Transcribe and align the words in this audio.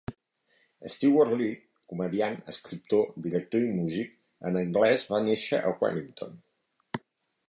Stewart 0.93 1.33
Lee, 1.41 1.57
comediant, 1.91 2.37
escriptor, 2.53 3.03
director 3.27 3.63
i 3.67 3.75
músic 3.81 4.15
en 4.51 4.57
anglès, 4.65 5.07
va 5.13 5.23
néixer 5.29 5.61
a 5.71 5.75
Wellington. 5.83 6.35